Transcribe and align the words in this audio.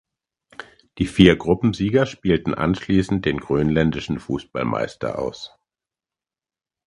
Die 0.97 1.05
vier 1.05 1.35
Gruppensieger 1.35 2.07
spielten 2.07 2.55
anschließend 2.55 3.23
den 3.23 3.37
grönländischen 3.37 4.17
Fußballmeister 4.19 5.19
aus. 5.19 5.55